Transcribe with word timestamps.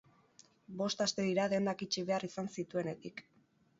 Bost 0.79 1.03
aste 1.05 1.27
dira 1.29 1.45
dendak 1.53 1.85
itxi 1.89 2.07
behar 2.11 2.27
izan 2.31 2.53
zituenetik. 2.59 3.23